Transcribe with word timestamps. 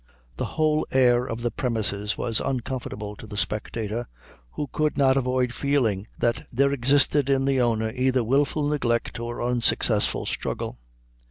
The 0.37 0.45
whole 0.57 0.87
air 0.89 1.27
of 1.27 1.41
the 1.43 1.51
premises 1.51 2.17
was 2.17 2.39
uncomfortable 2.39 3.15
to 3.17 3.27
the 3.27 3.37
spectator, 3.37 4.07
who 4.53 4.67
could 4.73 4.97
not 4.97 5.15
avoid 5.15 5.53
feeling 5.53 6.07
that 6.17 6.47
there 6.51 6.73
existed 6.73 7.29
in 7.29 7.45
the 7.45 7.61
owner 7.61 7.91
either 7.91 8.23
wilful 8.23 8.67
neglect 8.67 9.19
or 9.19 9.43
unsuccessful 9.43 10.25
struggle. 10.25 10.79